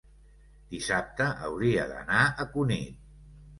dissabte 0.71 1.27
hauria 1.49 1.85
d'anar 1.93 2.25
a 2.25 2.49
Cunit. 2.57 3.01